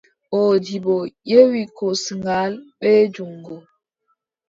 Moodibbo 0.29 0.95
yewi 1.29 1.61
kosngal, 1.77 2.53
bee 2.79 3.03
juŋngo. 3.13 3.57